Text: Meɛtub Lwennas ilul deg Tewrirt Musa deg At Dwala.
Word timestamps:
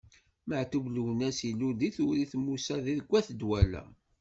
Meɛtub 0.47 0.85
Lwennas 0.95 1.39
ilul 1.49 1.75
deg 1.79 1.93
Tewrirt 1.95 2.33
Musa 2.45 2.75
deg 2.85 2.97
At 3.17 3.27
Dwala. 3.39 3.83